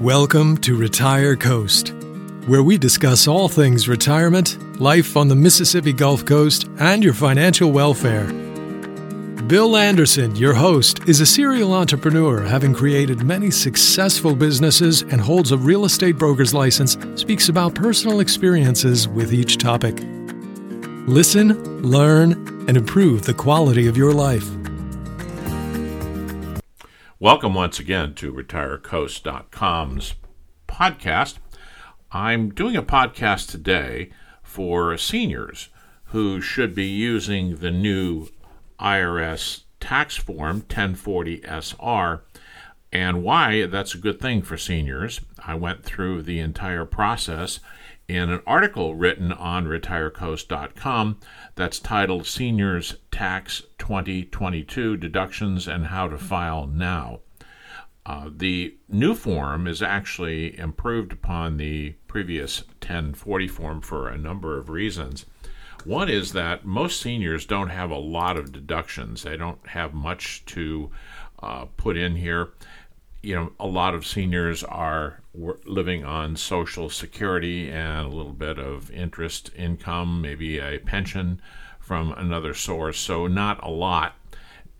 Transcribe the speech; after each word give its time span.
Welcome 0.00 0.58
to 0.58 0.76
Retire 0.76 1.36
Coast, 1.36 1.94
where 2.46 2.62
we 2.62 2.76
discuss 2.76 3.26
all 3.26 3.48
things 3.48 3.88
retirement, 3.88 4.78
life 4.78 5.16
on 5.16 5.28
the 5.28 5.34
Mississippi 5.34 5.94
Gulf 5.94 6.26
Coast, 6.26 6.68
and 6.78 7.02
your 7.02 7.14
financial 7.14 7.72
welfare. 7.72 8.26
Bill 9.46 9.74
Anderson, 9.74 10.36
your 10.36 10.52
host, 10.52 11.08
is 11.08 11.22
a 11.22 11.26
serial 11.26 11.72
entrepreneur 11.72 12.42
having 12.42 12.74
created 12.74 13.22
many 13.22 13.50
successful 13.50 14.36
businesses 14.36 15.00
and 15.00 15.18
holds 15.18 15.50
a 15.50 15.56
real 15.56 15.86
estate 15.86 16.18
broker's 16.18 16.52
license, 16.52 16.98
speaks 17.18 17.48
about 17.48 17.74
personal 17.74 18.20
experiences 18.20 19.08
with 19.08 19.32
each 19.32 19.56
topic. 19.56 19.98
Listen, 21.08 21.82
learn, 21.82 22.32
and 22.68 22.76
improve 22.76 23.22
the 23.22 23.32
quality 23.32 23.86
of 23.86 23.96
your 23.96 24.12
life. 24.12 24.55
Welcome 27.18 27.54
once 27.54 27.78
again 27.78 28.12
to 28.16 28.30
RetireCoast.com's 28.30 30.16
podcast. 30.68 31.36
I'm 32.12 32.50
doing 32.50 32.76
a 32.76 32.82
podcast 32.82 33.50
today 33.50 34.10
for 34.42 34.98
seniors 34.98 35.70
who 36.08 36.42
should 36.42 36.74
be 36.74 36.84
using 36.84 37.56
the 37.56 37.70
new 37.70 38.28
IRS 38.78 39.62
tax 39.80 40.18
form 40.18 40.60
1040SR 40.60 42.20
and 42.92 43.22
why 43.22 43.64
that's 43.64 43.94
a 43.94 43.98
good 43.98 44.20
thing 44.20 44.42
for 44.42 44.58
seniors. 44.58 45.22
I 45.38 45.54
went 45.54 45.84
through 45.84 46.20
the 46.20 46.40
entire 46.40 46.84
process 46.84 47.60
in 48.08 48.30
an 48.30 48.40
article 48.46 48.94
written 48.94 49.32
on 49.32 49.66
retirecoast.com 49.66 51.18
that's 51.54 51.78
titled 51.80 52.26
Seniors 52.26 52.96
Tax 53.10 53.62
2022 53.78 54.96
Deductions 54.96 55.66
and 55.66 55.86
How 55.86 56.08
to 56.08 56.18
File 56.18 56.66
Now. 56.66 57.20
Uh, 58.04 58.30
the 58.34 58.76
new 58.88 59.14
form 59.14 59.66
is 59.66 59.82
actually 59.82 60.56
improved 60.58 61.12
upon 61.12 61.56
the 61.56 61.94
previous 62.06 62.62
1040 62.80 63.48
form 63.48 63.80
for 63.80 64.08
a 64.08 64.16
number 64.16 64.56
of 64.56 64.68
reasons. 64.68 65.26
One 65.84 66.08
is 66.08 66.32
that 66.32 66.64
most 66.64 67.00
seniors 67.00 67.46
don't 67.46 67.70
have 67.70 67.90
a 67.90 67.98
lot 67.98 68.36
of 68.36 68.52
deductions, 68.52 69.24
they 69.24 69.36
don't 69.36 69.66
have 69.68 69.92
much 69.92 70.44
to 70.46 70.90
uh, 71.40 71.64
put 71.76 71.96
in 71.96 72.16
here 72.16 72.50
you 73.26 73.34
know, 73.34 73.50
a 73.58 73.66
lot 73.66 73.92
of 73.92 74.06
seniors 74.06 74.62
are 74.62 75.20
living 75.34 76.04
on 76.04 76.36
Social 76.36 76.88
Security 76.88 77.68
and 77.68 78.06
a 78.06 78.16
little 78.16 78.32
bit 78.32 78.56
of 78.56 78.88
interest 78.92 79.50
income, 79.56 80.22
maybe 80.22 80.60
a 80.60 80.78
pension 80.78 81.42
from 81.80 82.12
another 82.12 82.54
source, 82.54 83.00
so 83.00 83.26
not 83.26 83.60
a 83.64 83.68
lot. 83.68 84.14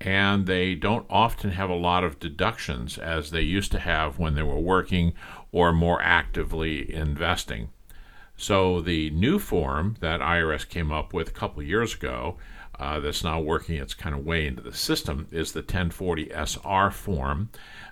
And 0.01 0.47
they 0.47 0.77
don't 0.77 1.07
often 1.11 1.51
have 1.51 1.71
a 1.71 1.75
lot 1.75 2.05
of 2.05 2.21
deductions 2.21 2.99
as 2.99 3.33
they 3.33 3.41
used 3.41 3.73
to 3.73 3.81
have 3.81 4.21
when 4.21 4.37
they 4.37 4.45
were 4.45 4.61
working 4.61 5.15
or 5.51 5.73
more 5.73 6.01
actively 6.01 6.95
investing. 6.95 7.71
So, 8.37 8.81
the 8.81 9.11
new 9.11 9.41
form 9.41 9.97
that 9.99 10.21
IRS 10.21 10.69
came 10.69 10.93
up 10.93 11.13
with 11.13 11.29
a 11.29 11.33
couple 11.33 11.63
years 11.65 11.95
ago 11.95 12.37
uh, 12.79 13.01
that's 13.01 13.25
now 13.25 13.41
working 13.41 13.77
its 13.77 13.95
kind 13.95 14.15
of 14.15 14.25
way 14.25 14.47
into 14.47 14.63
the 14.63 14.75
system 14.75 15.27
is 15.31 15.53
the 15.53 15.61
1040 15.61 16.31
SR 16.31 16.91
form 16.91 17.49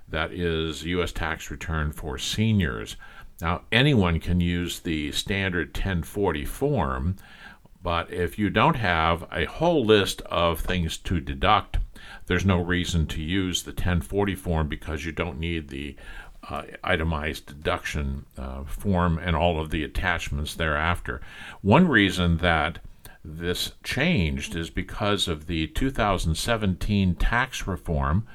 that 0.09 0.33
is 0.33 0.85
U.S. 0.85 1.13
tax 1.13 1.51
return 1.51 1.93
for 1.93 2.19
seniors. 2.19 2.97
Now, 3.41 3.63
anyone 3.73 4.21
can 4.21 4.41
use 4.41 4.81
the 4.81 5.13
standard 5.13 5.69
1040 5.69 6.45
form, 6.45 7.17
but 7.83 8.13
if 8.13 8.39
you 8.39 8.49
don't 8.49 8.77
have 8.77 9.27
a 9.33 9.45
whole 9.45 9.85
list 9.85 10.23
of 10.23 10.61
things 10.61 10.97
to 10.99 11.21
deduct, 11.21 11.79
there's 12.27 12.45
no 12.47 12.59
reason 12.59 13.07
to 13.09 13.23
use 13.23 13.63
the 13.63 13.73
1040 13.73 14.35
form 14.35 14.69
because 14.69 15.05
you 15.05 15.13
don't 15.13 15.39
need 15.39 15.69
the 15.69 15.97
uh, 16.49 16.63
itemized 16.83 17.47
deduction 17.47 18.27
uh, 18.37 18.65
form 18.65 19.19
and 19.19 19.35
all 19.35 19.61
of 19.61 19.71
the 19.71 19.85
attachments 19.85 20.55
thereafter. 20.55 21.21
One 21.63 21.89
reason 21.89 22.39
that 22.39 22.79
this 23.25 23.73
changed 23.83 24.55
is 24.55 24.69
because 24.69 25.29
of 25.29 25.47
the 25.47 25.67
2017 25.69 27.15
tax 27.15 27.67
reform 27.67 28.27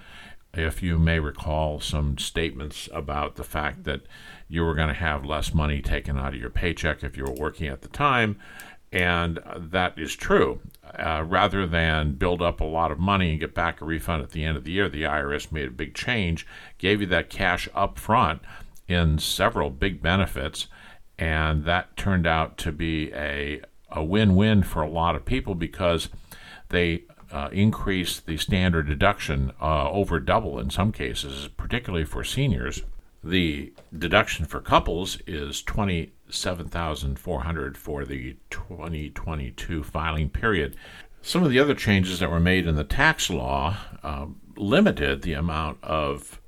if 0.53 0.81
you 0.81 0.97
may 0.97 1.19
recall 1.19 1.79
some 1.79 2.17
statements 2.17 2.89
about 2.91 3.35
the 3.35 3.43
fact 3.43 3.83
that 3.83 4.01
you 4.47 4.63
were 4.63 4.73
going 4.73 4.87
to 4.87 4.93
have 4.93 5.23
less 5.23 5.53
money 5.53 5.81
taken 5.81 6.17
out 6.17 6.33
of 6.33 6.39
your 6.39 6.49
paycheck 6.49 7.03
if 7.03 7.15
you 7.15 7.23
were 7.23 7.33
working 7.33 7.67
at 7.67 7.81
the 7.81 7.87
time, 7.89 8.39
and 8.91 9.39
that 9.55 9.97
is 9.97 10.15
true. 10.15 10.59
Uh, 10.97 11.23
rather 11.27 11.67
than 11.67 12.13
build 12.13 12.41
up 12.41 12.59
a 12.59 12.65
lot 12.65 12.91
of 12.91 12.97
money 12.97 13.29
and 13.29 13.39
get 13.39 13.53
back 13.53 13.79
a 13.79 13.85
refund 13.85 14.23
at 14.23 14.31
the 14.31 14.43
end 14.43 14.57
of 14.57 14.63
the 14.63 14.71
year, 14.71 14.89
the 14.89 15.03
IRS 15.03 15.51
made 15.51 15.67
a 15.67 15.71
big 15.71 15.93
change, 15.93 16.47
gave 16.79 16.99
you 16.99 17.07
that 17.07 17.29
cash 17.29 17.69
up 17.75 17.99
front 17.99 18.41
in 18.87 19.19
several 19.19 19.69
big 19.69 20.01
benefits, 20.01 20.65
and 21.19 21.63
that 21.65 21.95
turned 21.95 22.25
out 22.25 22.57
to 22.57 22.71
be 22.71 23.13
a, 23.13 23.61
a 23.91 24.03
win 24.03 24.35
win 24.35 24.63
for 24.63 24.81
a 24.81 24.89
lot 24.89 25.15
of 25.15 25.25
people 25.25 25.53
because 25.53 26.09
they 26.69 27.03
uh, 27.31 27.49
increase 27.51 28.19
the 28.19 28.37
standard 28.37 28.87
deduction 28.87 29.51
uh, 29.61 29.89
over 29.89 30.19
double 30.19 30.59
in 30.59 30.69
some 30.69 30.91
cases, 30.91 31.49
particularly 31.57 32.05
for 32.05 32.23
seniors. 32.23 32.83
The 33.23 33.73
deduction 33.97 34.45
for 34.45 34.61
couples 34.61 35.19
is 35.27 35.61
twenty 35.61 36.13
seven 36.29 36.67
thousand 36.67 37.19
four 37.19 37.41
hundred 37.41 37.77
for 37.77 38.05
the 38.05 38.37
2022 38.49 39.83
filing 39.83 40.29
period. 40.29 40.75
Some 41.21 41.43
of 41.43 41.49
the 41.49 41.59
other 41.59 41.75
changes 41.75 42.19
that 42.19 42.31
were 42.31 42.39
made 42.39 42.65
in 42.65 42.75
the 42.75 42.83
tax 42.85 43.29
law 43.29 43.75
uh, 44.03 44.27
limited 44.55 45.21
the 45.21 45.33
amount 45.33 45.83
of 45.83 46.39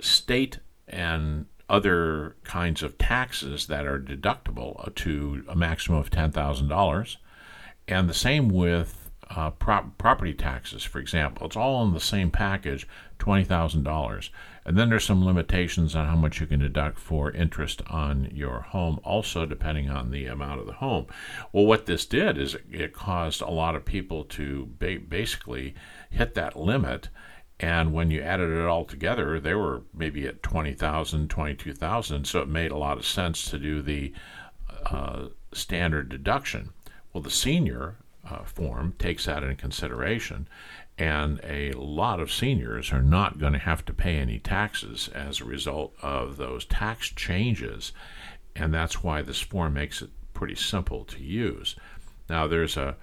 state 0.00 0.58
and 0.88 1.46
other 1.68 2.36
kinds 2.44 2.82
of 2.82 2.98
taxes 2.98 3.66
that 3.66 3.86
are 3.86 3.98
deductible 3.98 4.94
to 4.94 5.44
a 5.48 5.56
maximum 5.56 5.98
of 5.98 6.10
$10,000. 6.10 7.16
And 7.88 8.08
the 8.08 8.14
same 8.14 8.48
with 8.48 9.05
uh, 9.30 9.50
property 9.50 10.32
taxes, 10.32 10.84
for 10.84 10.98
example. 10.98 11.46
It's 11.46 11.56
all 11.56 11.84
in 11.84 11.94
the 11.94 12.00
same 12.00 12.30
package, 12.30 12.86
$20,000. 13.18 14.30
And 14.64 14.76
then 14.76 14.88
there's 14.88 15.04
some 15.04 15.24
limitations 15.24 15.94
on 15.94 16.06
how 16.06 16.16
much 16.16 16.40
you 16.40 16.46
can 16.46 16.60
deduct 16.60 16.98
for 16.98 17.30
interest 17.30 17.82
on 17.88 18.30
your 18.32 18.60
home, 18.60 19.00
also 19.04 19.46
depending 19.46 19.90
on 19.90 20.10
the 20.10 20.26
amount 20.26 20.60
of 20.60 20.66
the 20.66 20.74
home. 20.74 21.06
Well, 21.52 21.66
what 21.66 21.86
this 21.86 22.06
did 22.06 22.38
is 22.38 22.56
it 22.70 22.92
caused 22.92 23.40
a 23.40 23.50
lot 23.50 23.76
of 23.76 23.84
people 23.84 24.24
to 24.24 24.68
ba- 24.78 25.00
basically 25.08 25.74
hit 26.10 26.34
that 26.34 26.56
limit. 26.56 27.08
And 27.58 27.92
when 27.92 28.10
you 28.10 28.20
added 28.22 28.50
it 28.50 28.66
all 28.66 28.84
together, 28.84 29.40
they 29.40 29.54
were 29.54 29.82
maybe 29.94 30.26
at 30.26 30.42
20,000, 30.42 31.28
22,000. 31.28 32.26
So 32.26 32.40
it 32.42 32.48
made 32.48 32.70
a 32.70 32.76
lot 32.76 32.98
of 32.98 33.06
sense 33.06 33.50
to 33.50 33.58
do 33.58 33.82
the 33.82 34.12
uh, 34.84 35.28
standard 35.52 36.08
deduction. 36.08 36.70
Well, 37.12 37.22
the 37.22 37.30
senior 37.30 37.96
uh, 38.28 38.44
form 38.44 38.94
takes 38.98 39.26
that 39.26 39.42
into 39.42 39.54
consideration, 39.54 40.48
and 40.98 41.40
a 41.44 41.72
lot 41.72 42.20
of 42.20 42.32
seniors 42.32 42.92
are 42.92 43.02
not 43.02 43.38
going 43.38 43.52
to 43.52 43.58
have 43.58 43.84
to 43.84 43.92
pay 43.92 44.16
any 44.16 44.38
taxes 44.38 45.08
as 45.14 45.40
a 45.40 45.44
result 45.44 45.94
of 46.02 46.36
those 46.36 46.64
tax 46.64 47.08
changes, 47.08 47.92
and 48.54 48.72
that's 48.72 49.02
why 49.02 49.22
this 49.22 49.40
form 49.40 49.74
makes 49.74 50.02
it 50.02 50.10
pretty 50.34 50.54
simple 50.54 51.04
to 51.04 51.22
use. 51.22 51.76
Now, 52.28 52.46
there's 52.46 52.76
a 52.76 52.96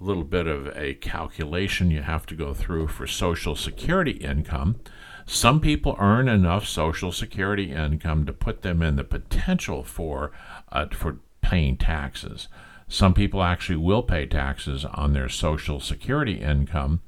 little 0.00 0.24
bit 0.24 0.46
of 0.46 0.68
a 0.76 0.94
calculation 0.94 1.90
you 1.90 2.02
have 2.02 2.26
to 2.26 2.34
go 2.34 2.54
through 2.54 2.88
for 2.88 3.06
Social 3.06 3.56
Security 3.56 4.12
income. 4.12 4.80
Some 5.26 5.60
people 5.60 5.96
earn 5.98 6.28
enough 6.28 6.66
Social 6.66 7.12
Security 7.12 7.72
income 7.72 8.26
to 8.26 8.32
put 8.32 8.62
them 8.62 8.82
in 8.82 8.96
the 8.96 9.04
potential 9.04 9.82
for 9.82 10.32
uh, 10.70 10.86
for 10.92 11.18
paying 11.40 11.76
taxes. 11.76 12.48
Some 12.88 13.14
people 13.14 13.42
actually 13.42 13.76
will 13.76 14.02
pay 14.02 14.26
taxes 14.26 14.84
on 14.84 15.12
their 15.12 15.28
Social 15.28 15.80
Security 15.80 16.40
income, 16.40 17.00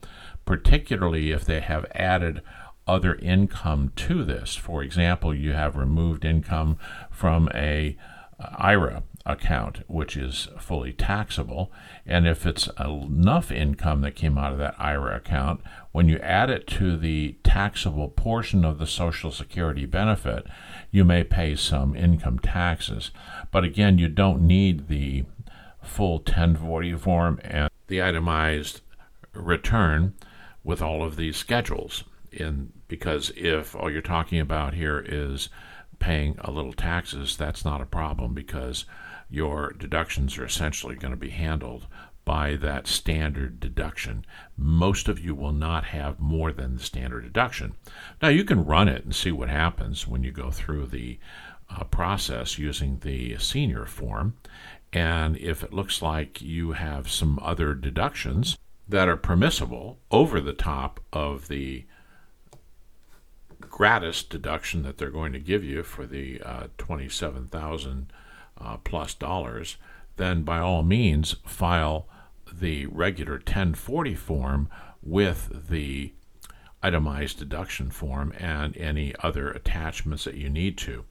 particularly 0.45 1.31
if 1.31 1.45
they 1.45 1.61
have 1.61 1.87
added 1.95 2.43
other 2.87 3.17
income 3.17 3.93
to 3.97 4.25
this. 4.25 4.55
For 4.55 4.83
example, 4.83 5.35
you 5.35 5.53
have 5.53 5.77
removed 5.77 6.25
income 6.25 6.79
from 7.11 7.49
a 7.55 7.97
uh, 8.39 8.49
IRA 8.57 9.03
account, 9.25 9.81
which 9.89 10.17
is 10.17 10.49
fully 10.59 10.93
taxable. 10.93 11.73
And 12.07 12.29
if 12.29 12.47
it's 12.47 12.69
enough 12.79 13.51
income 13.51 14.03
that 14.03 14.15
came 14.15 14.39
out 14.39 14.53
of 14.53 14.59
that 14.59 14.77
IRA 14.79 15.17
account, 15.17 15.63
when 15.91 16.09
you 16.09 16.19
add 16.19 16.49
it 16.49 16.67
to 16.69 16.97
the 16.97 17.37
taxable 17.43 18.09
portion 18.09 18.65
of 18.65 18.79
the 18.79 18.87
Social 18.87 19.33
Security 19.33 19.85
benefit, 19.85 20.47
you 20.93 21.05
may 21.05 21.25
pay 21.25 21.57
some 21.57 21.97
income 21.97 22.39
taxes. 22.39 23.11
But 23.51 23.65
again, 23.65 23.99
you 23.99 24.09
don't 24.09 24.43
need 24.43 24.87
the 24.87 25.25
full 25.87 26.19
1040 26.19 26.95
form 26.95 27.41
and 27.43 27.71
the 27.89 28.03
itemized 28.03 28.81
return 29.33 30.15
with 30.65 30.83
all 30.83 31.03
of 31.03 31.17
these 31.17 31.37
schedules 31.37 32.05
in 32.33 32.73
because 32.89 33.33
if 33.37 33.75
all 33.75 33.91
you're 33.91 34.03
talking 34.03 34.41
about 34.41 34.75
here 34.75 35.05
is 35.07 35.49
paying 35.99 36.37
a 36.41 36.51
little 36.51 36.73
taxes 36.73 37.37
that's 37.37 37.65
not 37.65 37.81
a 37.81 37.87
problem 37.87 38.35
because 38.35 38.85
your 39.29 39.73
deductions 39.73 40.39
are 40.39 40.45
essentially 40.45 40.95
going 40.95 41.13
to 41.13 41.17
be 41.17 41.31
handled 41.31 41.87
by 42.27 42.57
that 42.57 42.89
standard 42.89 43.61
deduction. 43.61 44.25
Most 44.57 45.09
of 45.09 45.21
you 45.21 45.35
will 45.35 45.53
not 45.53 45.85
have 45.85 46.21
more 46.21 46.53
than 46.53 46.75
the 46.75 46.83
standard 46.83 47.23
deduction. 47.23 47.75
Now, 48.21 48.29
you 48.29 48.45
can 48.45 48.65
run 48.65 48.89
it 48.89 49.05
and 49.05 49.15
see 49.15 49.31
what 49.31 49.49
happens 49.49 50.09
when 50.09 50.25
you 50.25 50.33
go 50.33 50.51
through 50.51 50.87
the 50.87 51.19
uh, 51.71 51.85
process 51.85 52.59
using 52.59 52.99
the 52.99 53.39
senior 53.39 53.87
form. 53.87 54.35
And 54.93 55.37
if 55.37 55.63
it 55.63 55.73
looks 55.73 56.01
like 56.01 56.41
you 56.41 56.73
have 56.73 57.11
some 57.11 57.39
other 57.43 57.75
deductions 57.75 58.57
that 58.89 59.09
are 59.09 59.17
permissible 59.17 59.99
over 60.11 60.41
the 60.41 60.53
top 60.53 61.01
of 61.13 61.49
the 61.49 61.85
gratis 63.61 64.23
deduction 64.23 64.83
that 64.83 64.97
they're 64.97 65.11
going 65.11 65.33
to 65.33 65.41
give 65.41 65.65
you 65.65 65.83
for 65.83 66.07
the 66.07 66.41
uh, 66.43 66.69
27,000 66.79 68.13
uh, 68.59 68.77
plus 68.79 69.15
dollars, 69.15 69.77
then 70.17 70.43
by 70.43 70.59
all 70.59 70.83
means 70.83 71.37
file 71.45 72.09
the 72.53 72.87
regular 72.87 73.35
1040 73.35 74.15
form 74.15 74.69
with 75.03 75.69
the 75.69 76.13
itemized 76.83 77.39
deduction 77.39 77.91
form 77.91 78.33
and 78.39 78.77
any 78.77 79.15
other 79.23 79.51
attachments 79.51 80.25
that 80.25 80.37
you 80.37 80.49
need 80.49 80.79
to. 80.79 81.05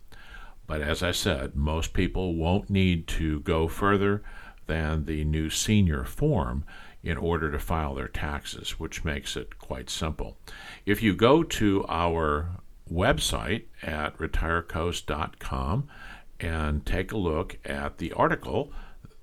But 0.67 0.81
as 0.81 1.03
I 1.03 1.11
said, 1.11 1.55
most 1.55 1.93
people 1.93 2.35
won't 2.35 2.69
need 2.69 3.07
to 3.09 3.39
go 3.41 3.67
further 3.67 4.23
than 4.67 5.05
the 5.05 5.23
new 5.23 5.49
senior 5.49 6.03
form 6.03 6.63
in 7.03 7.17
order 7.17 7.51
to 7.51 7.59
file 7.59 7.93
their 7.93 8.07
taxes, 8.07 8.79
which 8.79 9.05
makes 9.05 9.37
it 9.37 9.59
quite 9.59 9.89
simple. 9.89 10.37
If 10.85 11.03
you 11.03 11.13
go 11.13 11.43
to 11.43 11.85
our 11.87 12.49
website 12.91 13.65
at 13.83 14.17
retirecoast.com 14.17 15.87
and 16.39 16.85
take 16.85 17.11
a 17.11 17.17
look 17.17 17.57
at 17.63 17.99
the 17.99 18.11
article 18.13 18.71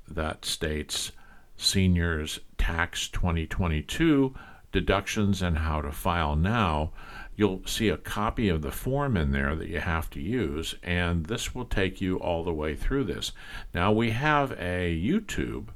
that 0.08 0.44
states 0.44 1.12
Seniors 1.56 2.40
Tax 2.56 3.08
2022 3.08 4.34
Deductions 4.72 5.42
and 5.42 5.58
How 5.58 5.82
to 5.82 5.92
File 5.92 6.34
Now, 6.34 6.92
you'll 7.36 7.62
see 7.66 7.88
a 7.88 7.96
copy 7.96 8.48
of 8.48 8.62
the 8.62 8.70
form 8.70 9.16
in 9.16 9.32
there 9.32 9.54
that 9.54 9.68
you 9.68 9.80
have 9.80 10.10
to 10.10 10.20
use, 10.20 10.74
and 10.82 11.26
this 11.26 11.54
will 11.54 11.64
take 11.64 12.00
you 12.00 12.16
all 12.16 12.44
the 12.44 12.52
way 12.52 12.74
through 12.74 13.04
this. 13.04 13.32
Now, 13.74 13.92
we 13.92 14.10
have 14.10 14.52
a 14.52 14.94
YouTube 14.94 15.68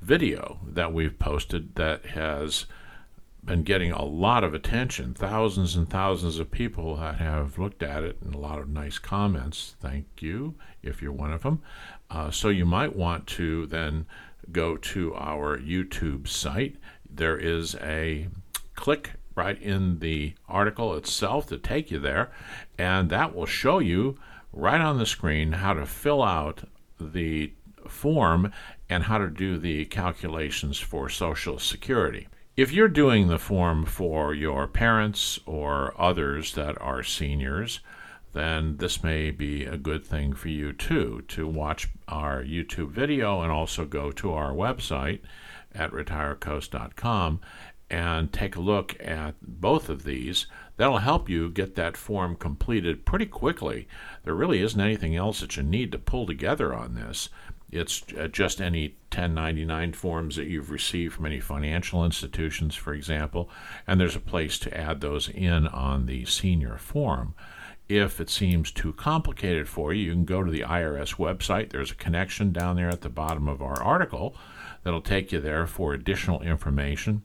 video 0.00 0.60
that 0.66 0.92
we've 0.92 1.18
posted 1.18 1.74
that 1.74 2.06
has 2.06 2.66
been 3.44 3.62
getting 3.62 3.92
a 3.92 4.04
lot 4.04 4.44
of 4.44 4.54
attention. 4.54 5.14
Thousands 5.14 5.76
and 5.76 5.88
thousands 5.88 6.38
of 6.38 6.50
people 6.50 6.96
that 6.96 7.16
have 7.16 7.58
looked 7.58 7.82
at 7.82 8.02
it 8.02 8.18
and 8.20 8.34
a 8.34 8.38
lot 8.38 8.58
of 8.58 8.68
nice 8.68 8.98
comments. 8.98 9.76
Thank 9.80 10.06
you 10.20 10.54
if 10.82 11.00
you're 11.00 11.12
one 11.12 11.32
of 11.32 11.42
them. 11.42 11.62
Uh, 12.10 12.30
so 12.30 12.48
you 12.48 12.66
might 12.66 12.94
want 12.94 13.26
to 13.28 13.66
then 13.66 14.06
go 14.50 14.76
to 14.76 15.14
our 15.14 15.58
YouTube 15.58 16.28
site. 16.28 16.76
There 17.08 17.38
is 17.38 17.76
a 17.76 18.28
click 18.74 19.12
right 19.36 19.60
in 19.62 20.00
the 20.00 20.34
article 20.48 20.94
itself 20.96 21.46
to 21.48 21.58
take 21.58 21.90
you 21.90 22.00
there, 22.00 22.32
and 22.76 23.10
that 23.10 23.34
will 23.34 23.46
show 23.46 23.78
you 23.78 24.18
right 24.52 24.80
on 24.80 24.98
the 24.98 25.06
screen 25.06 25.52
how 25.52 25.74
to 25.74 25.86
fill 25.86 26.22
out 26.22 26.64
the 26.98 27.52
form 27.86 28.50
and 28.88 29.04
how 29.04 29.18
to 29.18 29.28
do 29.28 29.58
the 29.58 29.84
calculations 29.84 30.78
for 30.78 31.08
Social 31.08 31.58
Security. 31.58 32.26
If 32.56 32.72
you're 32.72 32.88
doing 32.88 33.28
the 33.28 33.38
form 33.38 33.84
for 33.84 34.32
your 34.32 34.66
parents 34.66 35.38
or 35.44 35.94
others 36.00 36.54
that 36.54 36.80
are 36.80 37.02
seniors, 37.02 37.80
then 38.32 38.78
this 38.78 39.02
may 39.02 39.30
be 39.30 39.64
a 39.64 39.76
good 39.76 40.04
thing 40.04 40.32
for 40.34 40.48
you 40.48 40.72
too 40.72 41.22
to 41.28 41.46
watch 41.46 41.88
our 42.08 42.42
YouTube 42.42 42.90
video 42.90 43.42
and 43.42 43.52
also 43.52 43.84
go 43.84 44.10
to 44.12 44.32
our 44.32 44.52
website 44.52 45.20
at 45.74 45.90
retirecoast.com 45.90 47.40
and 47.90 48.32
take 48.32 48.56
a 48.56 48.60
look 48.60 48.96
at 49.00 49.34
both 49.40 49.88
of 49.88 50.04
these. 50.04 50.46
That'll 50.76 50.98
help 50.98 51.28
you 51.28 51.50
get 51.50 51.74
that 51.76 51.96
form 51.96 52.36
completed 52.36 53.06
pretty 53.06 53.26
quickly. 53.26 53.88
There 54.24 54.34
really 54.34 54.60
isn't 54.60 54.80
anything 54.80 55.16
else 55.16 55.40
that 55.40 55.56
you 55.56 55.62
need 55.62 55.92
to 55.92 55.98
pull 55.98 56.26
together 56.26 56.74
on 56.74 56.94
this. 56.94 57.28
It's 57.70 58.04
uh, 58.18 58.28
just 58.28 58.60
any 58.60 58.96
1099 59.12 59.92
forms 59.92 60.36
that 60.36 60.46
you've 60.46 60.70
received 60.70 61.14
from 61.14 61.26
any 61.26 61.40
financial 61.40 62.04
institutions, 62.04 62.74
for 62.74 62.94
example, 62.94 63.50
and 63.86 64.00
there's 64.00 64.16
a 64.16 64.20
place 64.20 64.58
to 64.60 64.76
add 64.76 65.00
those 65.00 65.28
in 65.28 65.66
on 65.68 66.06
the 66.06 66.24
senior 66.26 66.76
form. 66.76 67.34
If 67.88 68.20
it 68.20 68.28
seems 68.28 68.72
too 68.72 68.92
complicated 68.92 69.68
for 69.68 69.92
you, 69.92 70.06
you 70.06 70.12
can 70.12 70.24
go 70.24 70.42
to 70.42 70.50
the 70.50 70.62
IRS 70.62 71.16
website. 71.16 71.70
There's 71.70 71.92
a 71.92 71.96
connection 71.96 72.50
down 72.50 72.76
there 72.76 72.88
at 72.88 73.02
the 73.02 73.08
bottom 73.08 73.48
of 73.48 73.62
our 73.62 73.80
article 73.80 74.36
that'll 74.82 75.00
take 75.00 75.30
you 75.30 75.40
there 75.40 75.66
for 75.66 75.94
additional 75.94 76.42
information. 76.42 77.22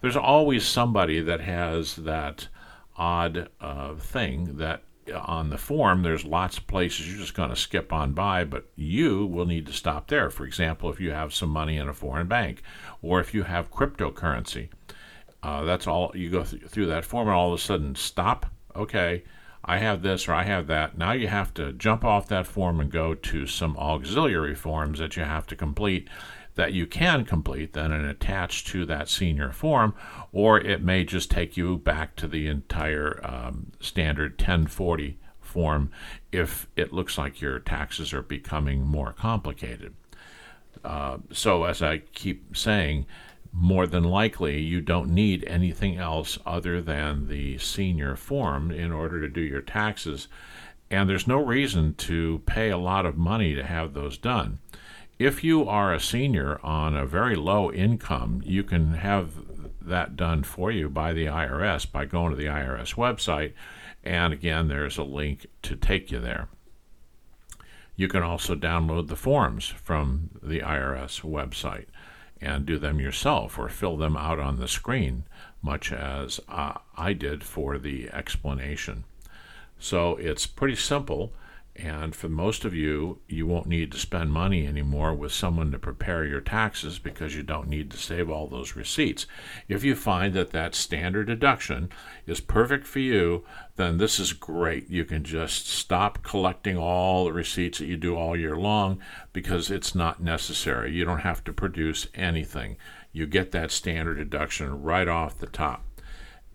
There's 0.00 0.16
always 0.16 0.64
somebody 0.64 1.20
that 1.20 1.40
has 1.40 1.96
that 1.96 2.48
odd 2.96 3.48
uh, 3.60 3.94
thing 3.96 4.56
that 4.58 4.84
uh, 5.12 5.18
on 5.18 5.50
the 5.50 5.58
form 5.58 6.02
there's 6.02 6.24
lots 6.24 6.58
of 6.58 6.66
places 6.66 7.08
you're 7.08 7.20
just 7.20 7.34
going 7.34 7.50
to 7.50 7.56
skip 7.56 7.92
on 7.92 8.12
by, 8.12 8.44
but 8.44 8.66
you 8.76 9.26
will 9.26 9.46
need 9.46 9.66
to 9.66 9.72
stop 9.72 10.08
there. 10.08 10.30
For 10.30 10.44
example, 10.44 10.90
if 10.90 11.00
you 11.00 11.10
have 11.10 11.34
some 11.34 11.50
money 11.50 11.76
in 11.76 11.88
a 11.88 11.94
foreign 11.94 12.28
bank 12.28 12.62
or 13.02 13.20
if 13.20 13.34
you 13.34 13.42
have 13.42 13.72
cryptocurrency. 13.72 14.68
Uh, 15.42 15.62
that's 15.64 15.86
all 15.86 16.10
you 16.14 16.30
go 16.30 16.42
th- 16.42 16.62
through 16.64 16.86
that 16.86 17.04
form 17.04 17.28
and 17.28 17.36
all 17.36 17.52
of 17.52 17.58
a 17.58 17.62
sudden 17.62 17.94
stop. 17.94 18.46
Okay, 18.74 19.24
I 19.64 19.78
have 19.78 20.02
this 20.02 20.28
or 20.28 20.34
I 20.34 20.44
have 20.44 20.66
that. 20.66 20.98
Now 20.98 21.12
you 21.12 21.28
have 21.28 21.54
to 21.54 21.72
jump 21.72 22.04
off 22.04 22.28
that 22.28 22.46
form 22.46 22.80
and 22.80 22.90
go 22.90 23.14
to 23.14 23.46
some 23.46 23.76
auxiliary 23.76 24.54
forms 24.54 24.98
that 24.98 25.16
you 25.16 25.24
have 25.24 25.46
to 25.48 25.56
complete 25.56 26.08
that 26.54 26.72
you 26.72 26.86
can 26.86 27.24
complete 27.24 27.72
then 27.72 27.92
and 27.92 28.06
attach 28.06 28.64
to 28.64 28.86
that 28.86 29.08
senior 29.08 29.50
form, 29.50 29.94
or 30.32 30.58
it 30.60 30.82
may 30.82 31.04
just 31.04 31.30
take 31.30 31.56
you 31.56 31.78
back 31.78 32.14
to 32.16 32.28
the 32.28 32.46
entire 32.46 33.20
um, 33.24 33.72
standard 33.80 34.32
1040 34.32 35.18
form 35.40 35.90
if 36.32 36.66
it 36.76 36.92
looks 36.92 37.18
like 37.18 37.40
your 37.40 37.58
taxes 37.58 38.12
are 38.12 38.22
becoming 38.22 38.86
more 38.86 39.12
complicated. 39.12 39.94
Uh, 40.84 41.18
so, 41.32 41.64
as 41.64 41.82
I 41.82 41.98
keep 41.98 42.56
saying, 42.56 43.06
more 43.56 43.86
than 43.86 44.02
likely 44.02 44.60
you 44.60 44.80
don't 44.80 45.08
need 45.08 45.44
anything 45.44 45.96
else 45.96 46.38
other 46.44 46.82
than 46.82 47.28
the 47.28 47.56
senior 47.58 48.16
form 48.16 48.72
in 48.72 48.90
order 48.90 49.20
to 49.20 49.28
do 49.28 49.40
your 49.40 49.60
taxes. 49.60 50.26
And 50.90 51.08
there's 51.08 51.28
no 51.28 51.38
reason 51.38 51.94
to 51.94 52.42
pay 52.46 52.70
a 52.70 52.76
lot 52.76 53.06
of 53.06 53.16
money 53.16 53.54
to 53.54 53.64
have 53.64 53.94
those 53.94 54.18
done. 54.18 54.58
If 55.18 55.44
you 55.44 55.68
are 55.68 55.94
a 55.94 56.00
senior 56.00 56.58
on 56.64 56.96
a 56.96 57.06
very 57.06 57.36
low 57.36 57.72
income, 57.72 58.42
you 58.44 58.64
can 58.64 58.94
have 58.94 59.30
that 59.80 60.16
done 60.16 60.42
for 60.42 60.72
you 60.72 60.88
by 60.88 61.12
the 61.12 61.26
IRS 61.26 61.90
by 61.90 62.06
going 62.06 62.30
to 62.30 62.36
the 62.36 62.46
IRS 62.46 62.96
website. 62.96 63.52
And 64.02 64.32
again, 64.32 64.66
there's 64.66 64.98
a 64.98 65.04
link 65.04 65.46
to 65.62 65.76
take 65.76 66.10
you 66.10 66.18
there. 66.18 66.48
You 67.94 68.08
can 68.08 68.24
also 68.24 68.56
download 68.56 69.06
the 69.06 69.16
forms 69.16 69.68
from 69.68 70.30
the 70.42 70.60
IRS 70.60 71.20
website 71.20 71.86
and 72.40 72.66
do 72.66 72.78
them 72.78 73.00
yourself 73.00 73.58
or 73.58 73.68
fill 73.68 73.96
them 73.96 74.16
out 74.16 74.38
on 74.38 74.58
the 74.58 74.68
screen, 74.68 75.24
much 75.62 75.92
as 75.92 76.40
uh, 76.48 76.74
I 76.96 77.12
did 77.12 77.42
for 77.42 77.78
the 77.78 78.10
explanation. 78.10 79.04
So 79.78 80.16
it's 80.16 80.46
pretty 80.46 80.76
simple. 80.76 81.32
And 81.76 82.14
for 82.14 82.28
most 82.28 82.64
of 82.64 82.72
you, 82.72 83.18
you 83.26 83.48
won't 83.48 83.66
need 83.66 83.90
to 83.92 83.98
spend 83.98 84.30
money 84.30 84.64
anymore 84.64 85.12
with 85.12 85.32
someone 85.32 85.72
to 85.72 85.78
prepare 85.78 86.24
your 86.24 86.40
taxes 86.40 87.00
because 87.00 87.34
you 87.34 87.42
don't 87.42 87.66
need 87.68 87.90
to 87.90 87.96
save 87.96 88.30
all 88.30 88.46
those 88.46 88.76
receipts. 88.76 89.26
If 89.66 89.82
you 89.82 89.96
find 89.96 90.34
that 90.34 90.52
that 90.52 90.76
standard 90.76 91.26
deduction 91.26 91.90
is 92.26 92.40
perfect 92.40 92.86
for 92.86 93.00
you, 93.00 93.44
then 93.74 93.98
this 93.98 94.20
is 94.20 94.32
great. 94.32 94.88
You 94.88 95.04
can 95.04 95.24
just 95.24 95.66
stop 95.66 96.22
collecting 96.22 96.78
all 96.78 97.24
the 97.24 97.32
receipts 97.32 97.78
that 97.78 97.86
you 97.86 97.96
do 97.96 98.14
all 98.14 98.36
year 98.36 98.56
long 98.56 99.00
because 99.32 99.68
it's 99.68 99.96
not 99.96 100.22
necessary. 100.22 100.92
You 100.92 101.04
don't 101.04 101.20
have 101.20 101.42
to 101.42 101.52
produce 101.52 102.06
anything. 102.14 102.76
You 103.10 103.26
get 103.26 103.50
that 103.50 103.72
standard 103.72 104.14
deduction 104.14 104.80
right 104.80 105.08
off 105.08 105.38
the 105.38 105.48
top. 105.48 105.84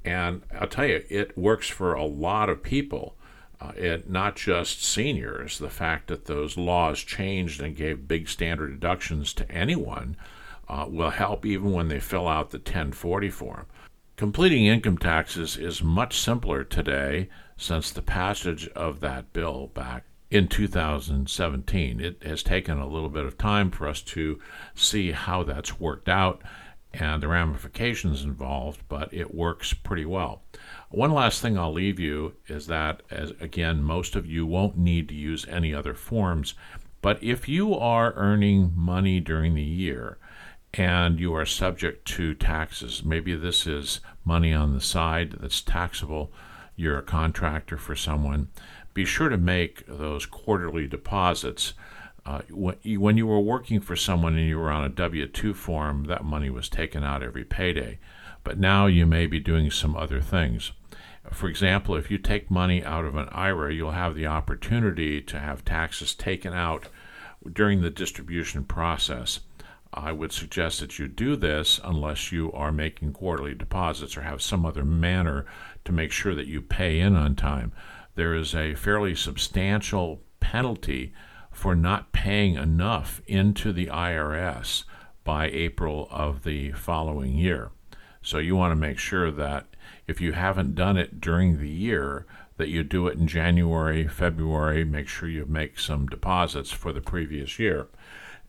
And 0.05 0.43
I'll 0.57 0.67
tell 0.67 0.85
you, 0.85 1.03
it 1.09 1.38
works 1.38 1.67
for 1.67 1.93
a 1.93 2.05
lot 2.05 2.47
of 2.47 2.63
people 2.63 3.17
uh, 3.62 3.72
it 3.75 4.10
not 4.10 4.36
just 4.36 4.84
seniors. 4.84 5.58
The 5.58 5.70
fact 5.70 6.08
that 6.08 6.25
those 6.25 6.58
laws 6.58 7.00
changed 7.00 7.62
and 7.62 7.75
gave 7.75 8.08
big 8.08 8.30
standard 8.30 8.72
deductions 8.72 9.34
to 9.34 9.51
anyone 9.51 10.16
uh, 10.68 10.86
will 10.88 11.10
help 11.10 11.46
even 11.46 11.72
when 11.72 11.88
they 11.88 12.00
fill 12.00 12.28
out 12.28 12.51
the 12.51 12.58
1040 12.58 13.30
form. 13.30 13.66
Completing 14.16 14.66
income 14.66 14.98
taxes 14.98 15.58
is 15.58 15.84
much 15.84 16.20
simpler 16.20 16.63
today 16.63 17.30
since 17.58 17.92
the 17.92 18.01
passage 18.01 18.68
of 18.70 19.00
that 19.00 19.32
bill 19.34 19.72
back 19.74 20.04
in 20.30 20.48
2017. 20.48 22.00
It 22.00 22.24
has 22.24 22.44
taken 22.44 22.78
a 22.78 22.88
little 22.88 23.10
bit 23.10 23.25
of 23.25 23.38
time 23.38 23.72
for 23.72 23.88
us 23.88 24.01
to 24.01 24.39
see 24.75 25.12
how 25.12 25.44
that's 25.44 25.80
worked 25.80 26.10
out 26.10 26.42
and 26.93 27.22
the 27.22 27.27
ramifications 27.27 28.24
involved, 28.24 28.81
but 28.89 29.13
it 29.13 29.34
works 29.34 29.74
pretty 29.74 30.05
well. 30.05 30.41
One 30.89 31.12
last 31.12 31.41
thing 31.41 31.58
I'll 31.58 31.72
leave 31.72 32.00
you 32.00 32.34
is 32.48 32.67
that, 32.67 33.03
as 33.12 33.31
again, 33.39 33.84
most 33.84 34.15
of 34.15 34.25
you 34.25 34.46
won't 34.46 34.77
need 34.77 35.08
to 35.10 35.15
use 35.15 35.46
any 35.48 35.74
other 35.74 35.93
forms, 35.93 36.55
but 37.01 37.24
if 37.24 37.48
you 37.48 37.75
are 37.75 38.13
earning 38.15 38.74
money 38.75 39.19
during 39.19 39.55
the 39.55 39.62
year 39.62 40.17
and 40.74 41.19
you 41.19 41.34
are 41.34 41.46
subject 41.46 42.05
to 42.05 42.34
taxes. 42.36 43.03
Maybe 43.03 43.36
this 43.36 43.65
is 43.65 44.01
money 44.24 44.53
on 44.53 44.74
the 44.74 44.81
side 44.81 45.36
that's 45.39 45.62
taxable. 45.62 46.31
You're 46.75 47.00
a 47.00 47.03
contractor 47.03 47.77
for 47.77 47.96
someone. 47.96 48.50
Be 48.93 49.05
sure 49.05 49.29
to 49.29 49.38
make 49.38 49.86
those 49.88 50.25
quarterly 50.25 50.88
deposits. 50.88 51.74
Uh, 52.25 52.41
when 52.49 53.17
you 53.17 53.27
were 53.27 53.39
working 53.39 53.79
for 53.79 53.95
someone 53.95 54.35
and 54.35 54.47
you 54.47 54.57
were 54.57 54.71
on 54.71 54.83
a 54.83 54.89
W 54.89 55.27
2 55.27 55.53
form, 55.53 56.05
that 56.05 56.23
money 56.23 56.49
was 56.49 56.69
taken 56.69 57.03
out 57.03 57.23
every 57.23 57.45
payday. 57.45 57.99
But 58.43 58.59
now 58.59 58.88
you 58.88 59.05
may 59.05 59.25
be 59.25 59.39
doing 59.39 59.71
some 59.71 59.95
other 59.95 60.21
things. 60.21 60.71
For 61.31 61.47
example, 61.47 61.95
if 61.95 62.09
you 62.09 62.17
take 62.17 62.49
money 62.49 62.83
out 62.83 63.05
of 63.05 63.15
an 63.15 63.29
IRA, 63.31 63.73
you'll 63.73 63.91
have 63.91 64.15
the 64.15 64.27
opportunity 64.27 65.21
to 65.21 65.39
have 65.39 65.63
taxes 65.63 66.15
taken 66.15 66.53
out 66.53 66.88
during 67.51 67.81
the 67.81 67.89
distribution 67.89 68.63
process. 68.63 69.41
I 69.93 70.11
would 70.11 70.31
suggest 70.31 70.79
that 70.79 70.99
you 70.99 71.07
do 71.07 71.35
this 71.35 71.79
unless 71.83 72.31
you 72.31 72.51
are 72.53 72.71
making 72.71 73.13
quarterly 73.13 73.53
deposits 73.53 74.15
or 74.15 74.21
have 74.21 74.41
some 74.41 74.65
other 74.65 74.85
manner 74.85 75.45
to 75.85 75.91
make 75.91 76.11
sure 76.11 76.35
that 76.35 76.47
you 76.47 76.61
pay 76.61 76.99
in 76.99 77.15
on 77.15 77.35
time. 77.35 77.71
There 78.15 78.35
is 78.35 78.53
a 78.53 78.75
fairly 78.75 79.15
substantial 79.15 80.21
penalty 80.39 81.13
for 81.60 81.75
not 81.75 82.13
paying 82.13 82.56
enough 82.56 83.22
into 83.28 83.74
the 83.74 83.88
IRS 83.88 84.86
by 85.25 85.48
April 85.48 86.08
of 86.10 86.46
the 86.46 86.72
following 86.72 87.34
year. 87.34 87.70
So 88.22 88.38
you 88.38 88.56
want 88.56 88.72
to 88.72 88.78
make 88.78 88.98
sure 88.98 89.30
that 89.30 89.66
if 90.08 90.22
you 90.22 90.32
haven't 90.32 90.74
done 90.74 90.96
it 90.96 91.20
during 91.20 91.60
the 91.60 91.68
year, 91.68 92.25
that 92.56 92.70
you 92.70 92.86
do 92.86 93.08
it 93.08 93.18
in 93.18 93.28
January, 93.28 94.08
February, 94.08 94.86
make 94.86 95.10
sure 95.10 95.28
you 95.28 95.46
make 95.48 95.78
some 95.78 96.08
deposits 96.08 96.72
for 96.72 96.94
the 96.94 97.01
previous 97.01 97.60
year. 97.60 97.89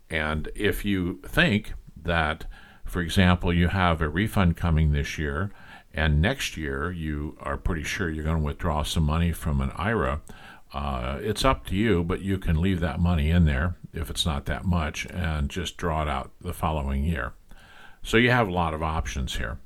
And 0.09 0.49
if 0.55 0.85
you 0.85 1.21
think 1.27 1.73
that, 2.01 2.47
for 2.85 3.03
example, 3.03 3.53
you 3.53 3.67
have 3.67 4.01
a 4.01 4.09
refund 4.09 4.57
coming 4.57 4.93
this 4.93 5.19
year, 5.19 5.51
and 5.93 6.23
next 6.23 6.57
year 6.57 6.93
you 6.93 7.37
are 7.41 7.57
pretty 7.57 7.83
sure 7.83 8.09
you're 8.09 8.23
going 8.23 8.39
to 8.39 8.45
withdraw 8.45 8.85
some 8.85 9.03
money 9.03 9.33
from 9.33 9.61
an 9.61 9.73
IRA, 9.75 10.21
uh, 10.73 11.19
it's 11.21 11.45
up 11.45 11.67
to 11.67 11.75
you, 11.75 12.05
but 12.05 12.21
you 12.21 12.39
can 12.39 12.61
leave 12.61 12.81
that 12.81 13.01
money 13.01 13.31
in 13.31 13.45
there 13.45 13.77
if 13.93 14.11
it's 14.11 14.25
not 14.25 14.47
that 14.47 14.65
much 14.65 15.07
and 15.07 15.51
just 15.51 15.77
draw 15.77 16.03
it 16.03 16.09
out 16.09 16.31
the 16.41 16.53
following 16.53 17.05
year. 17.05 17.33
So 18.03 18.17
you 18.17 18.31
have 18.31 18.49
a 18.49 18.53
lot 18.53 18.75
of 18.75 18.83
options 18.83 19.37
here. 19.37 19.59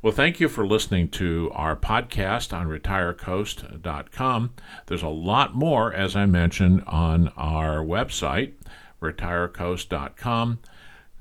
Well, 0.00 0.12
thank 0.12 0.40
you 0.40 0.48
for 0.48 0.66
listening 0.66 1.08
to 1.10 1.50
our 1.54 1.76
podcast 1.76 2.52
on 2.52 2.66
retirecoast.com. 2.66 4.54
There's 4.86 5.02
a 5.02 5.08
lot 5.08 5.54
more, 5.54 5.92
as 5.92 6.16
I 6.16 6.26
mentioned, 6.26 6.82
on 6.86 7.28
our 7.36 7.78
website, 7.84 8.54
retirecoast.com. 9.00 10.58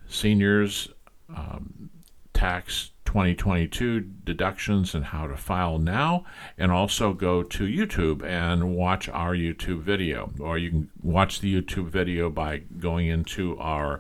Seniors 0.08 0.90
um, 1.30 1.92
tax 2.34 2.92
2022 3.12 4.00
deductions 4.00 4.96
and 4.96 5.04
how 5.04 5.28
to 5.28 5.36
file 5.36 5.78
now, 5.78 6.24
and 6.58 6.72
also 6.72 7.12
go 7.12 7.44
to 7.44 7.66
YouTube 7.66 8.24
and 8.24 8.74
watch 8.74 9.10
our 9.10 9.34
YouTube 9.34 9.82
video. 9.82 10.32
Or 10.40 10.58
you 10.58 10.70
can 10.70 10.90
watch 11.04 11.42
the 11.42 11.54
YouTube 11.54 11.90
video 11.90 12.30
by 12.30 12.60
going 12.80 13.08
into 13.08 13.60
our 13.60 14.00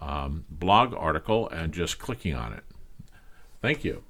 um, 0.00 0.44
blog 0.48 0.94
article 0.94 1.48
and 1.48 1.74
just 1.74 1.98
clicking 1.98 2.36
on 2.36 2.52
it. 2.52 2.62
Thank 3.60 3.82
you. 3.82 4.04